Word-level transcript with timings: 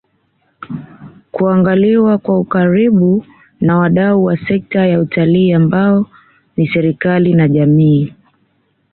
kuangaliwa 1.31 2.17
kwa 2.17 2.39
ukaribu 2.39 3.25
na 3.61 3.77
wadau 3.77 4.23
wa 4.23 4.37
sekta 4.37 4.87
ya 4.87 4.99
Utalii 4.99 5.53
ambao 5.53 6.07
ni 6.57 6.67
serikali 6.67 7.33
na 7.33 7.47
jamii 7.47 8.13